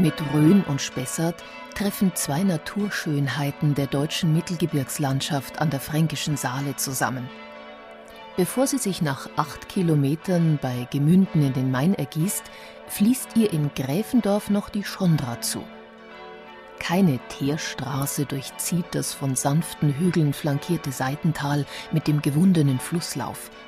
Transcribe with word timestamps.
Mit 0.00 0.14
Rhön 0.32 0.62
und 0.62 0.80
Spessart 0.80 1.42
treffen 1.74 2.12
zwei 2.14 2.44
Naturschönheiten 2.44 3.74
der 3.74 3.88
deutschen 3.88 4.32
Mittelgebirgslandschaft 4.32 5.60
an 5.60 5.70
der 5.70 5.80
fränkischen 5.80 6.36
Saale 6.36 6.76
zusammen. 6.76 7.28
Bevor 8.36 8.68
sie 8.68 8.78
sich 8.78 9.02
nach 9.02 9.28
acht 9.34 9.68
Kilometern 9.68 10.60
bei 10.62 10.86
Gemünden 10.92 11.42
in 11.42 11.52
den 11.52 11.72
Main 11.72 11.94
ergießt, 11.94 12.44
fließt 12.86 13.30
ihr 13.34 13.52
in 13.52 13.72
Gräfendorf 13.74 14.50
noch 14.50 14.68
die 14.68 14.84
Schondra 14.84 15.40
zu. 15.40 15.64
Keine 16.78 17.18
Teerstraße 17.28 18.24
durchzieht 18.24 18.86
das 18.92 19.12
von 19.12 19.34
sanften 19.34 19.92
Hügeln 19.98 20.32
flankierte 20.32 20.92
Seitental 20.92 21.66
mit 21.90 22.06
dem 22.06 22.22
gewundenen 22.22 22.78
Flusslauf– 22.78 23.50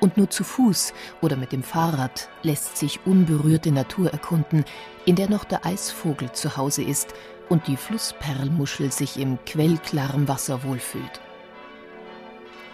und 0.00 0.16
nur 0.16 0.30
zu 0.30 0.44
Fuß 0.44 0.92
oder 1.20 1.36
mit 1.36 1.52
dem 1.52 1.62
Fahrrad 1.62 2.28
lässt 2.42 2.76
sich 2.76 3.00
unberührte 3.04 3.72
Natur 3.72 4.12
erkunden, 4.12 4.64
in 5.04 5.16
der 5.16 5.28
noch 5.28 5.44
der 5.44 5.64
Eisvogel 5.64 6.32
zu 6.32 6.56
Hause 6.56 6.82
ist 6.82 7.14
und 7.48 7.66
die 7.66 7.76
Flussperlmuschel 7.76 8.92
sich 8.92 9.18
im 9.18 9.38
quellklaren 9.44 10.28
Wasser 10.28 10.64
wohlfühlt. 10.64 11.20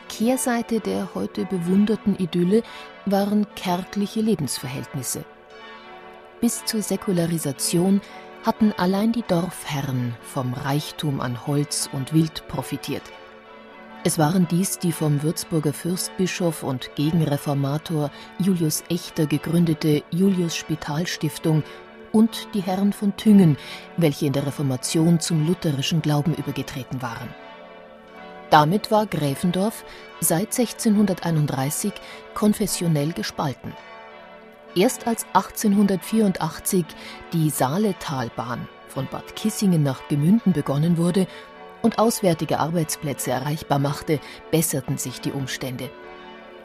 Kehrseite 0.09 0.81
der 0.81 1.15
heute 1.15 1.45
bewunderten 1.45 2.17
Idylle 2.17 2.63
waren 3.07 3.47
kärgliche 3.55 4.21
Lebensverhältnisse. 4.21 5.25
Bis 6.41 6.65
zur 6.65 6.83
Säkularisation 6.83 8.01
hatten 8.45 8.73
allein 8.77 9.13
die 9.13 9.25
Dorfherren 9.27 10.15
vom 10.21 10.53
Reichtum 10.53 11.21
an 11.21 11.47
Holz 11.47 11.89
und 11.93 12.13
Wild 12.13 12.47
profitiert– 12.49 13.03
es 14.07 14.19
waren 14.19 14.47
dies 14.47 14.79
die 14.79 14.93
vom 14.93 15.23
Würzburger 15.23 15.73
Fürstbischof 15.73 16.63
und 16.63 16.95
Gegenreformator 16.95 18.11
Julius 18.39 18.85
Echter 18.91 19.27
gegründete 19.27 20.03
Julius 20.11 20.55
Spital 20.55 21.07
Stiftung 21.07 21.63
und 22.13 22.49
die 22.53 22.61
Herren 22.61 22.93
von 22.93 23.17
Thüngen, 23.17 23.57
welche 23.97 24.27
in 24.27 24.35
der 24.35 24.47
Reformation 24.47 25.21
zum 25.21 25.47
lutherischen 25.47 26.03
Glauben 26.03 26.35
übergetreten 26.35 27.01
waren. 27.01 27.29
Damit 28.51 28.91
war 28.91 29.07
Gräfendorf 29.07 29.85
seit 30.21 30.57
1631 30.57 31.93
konfessionell 32.35 33.13
gespalten. 33.13 33.73
Erst 34.77 35.07
als 35.07 35.25
1884 35.33 36.85
die 37.33 37.49
Saaletalbahn 37.49 38.69
von 38.87 39.09
Bad 39.11 39.35
Kissingen 39.35 39.83
nach 39.83 40.07
Gemünden 40.09 40.53
begonnen 40.53 40.99
wurde, 40.99 41.27
und 41.85 41.99
auswärtige 41.99 42.59
Arbeitsplätze 42.59 43.31
erreichbar 43.31 43.79
machte, 43.79 44.19
besserten 44.51 44.97
sich 44.97 45.21
die 45.21 45.33
Umstände. 45.33 45.91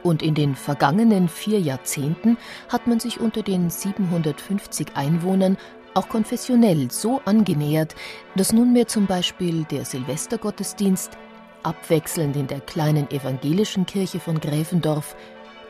Und 0.01 0.23
in 0.23 0.33
den 0.33 0.55
vergangenen 0.55 1.27
vier 1.27 1.59
Jahrzehnten 1.59 2.37
hat 2.69 2.87
man 2.87 3.01
sich 3.01 3.19
unter 3.19 3.43
den 3.43 3.69
750 3.69 4.95
Einwohnern 4.95 5.57
auch 5.93 6.07
konfessionell 6.07 6.89
so 6.89 7.19
angenähert, 7.25 7.95
dass 8.35 8.53
nunmehr 8.53 8.87
zum 8.87 9.07
Beispiel 9.07 9.65
der 9.65 9.83
Silvestergottesdienst 9.83 11.17
abwechselnd 11.63 12.37
in 12.37 12.47
der 12.47 12.61
kleinen 12.61 13.11
evangelischen 13.11 13.85
Kirche 13.85 14.21
von 14.21 14.39
Gräfendorf 14.39 15.17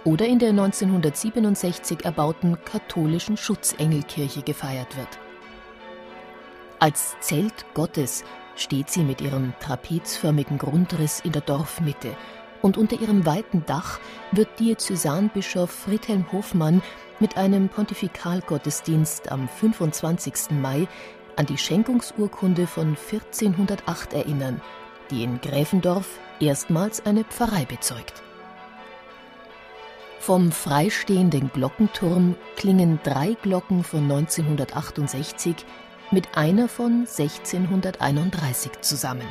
oder 0.04 0.28
in 0.28 0.38
der 0.38 0.50
1967 0.50 2.06
erbauten 2.06 2.58
katholischen 2.64 3.36
Schutzengelkirche 3.36 4.44
gefeiert 4.44 4.96
wird. 4.96 5.20
Als 6.78 7.16
Zelt 7.20 7.66
Gottes 7.74 8.24
steht 8.62 8.90
sie 8.90 9.04
mit 9.04 9.22
ihrem 9.22 9.54
trapezförmigen 9.60 10.58
Grundriss 10.58 11.20
in 11.20 11.32
der 11.32 11.42
Dorfmitte 11.42 12.16
und 12.62 12.78
unter 12.78 13.00
ihrem 13.00 13.26
weiten 13.26 13.64
Dach 13.66 14.00
wird 14.32 14.60
Diözesanbischof 14.60 15.72
Friedhelm 15.72 16.32
Hofmann 16.32 16.82
mit 17.20 17.38
einem 17.38 17.70
Pontifikalgottesdienst 17.70 19.32
am 19.32 19.48
25. 19.48 20.52
Mai 20.62 20.88
an 21.36 21.46
die 21.46 21.58
Schenkungsurkunde 21.58 22.68
von 22.68 22.98
1408 22.98 24.14
erinnern, 24.14 24.62
die 25.10 25.24
in 25.24 25.40
Gräfendorf 25.40 26.20
erstmals 26.40 27.06
eine 27.06 27.24
Pfarrei 27.24 27.66
bezeugt. 27.66 28.22
Vom 30.20 30.52
freistehenden 30.52 31.50
Glockenturm 31.54 32.36
klingen 32.58 33.00
drei 33.04 33.38
Glocken 33.42 33.86
von 33.86 34.04
1968 34.04 35.56
mit 36.12 36.38
einer 36.38 36.68
von 36.68 37.08
1631 37.08 38.72
zusammen. 38.82 39.28